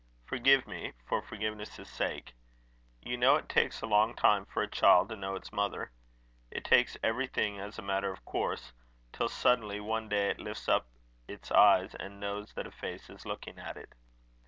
[0.25, 2.33] Forgive me, for forgiveness' sake.
[3.03, 5.91] You know it takes a long time for a child to know its mother.
[6.49, 8.73] It takes everything as a matter of course,
[9.13, 10.87] till suddenly one day it lifts up
[11.27, 13.93] its eyes, and knows that a face is looking at it.